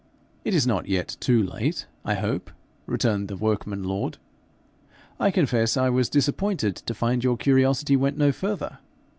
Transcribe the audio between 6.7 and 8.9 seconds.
to find your curiosity went no further.